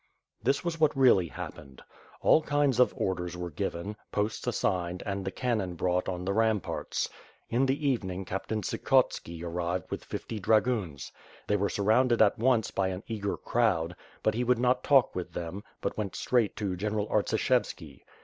[0.41, 1.83] This was what really happened.
[2.21, 6.59] All kinds of orders were given, posts assigned and the cannon brought on the ram
[6.59, 7.07] Sarts.
[7.49, 11.11] In the evening Captain Tsikhotski arrived with fifty ragoons.
[11.45, 15.33] They were surrounded at once by an eager crowd, but he would not talk with
[15.33, 18.01] them, but went straight to General Artsishevski.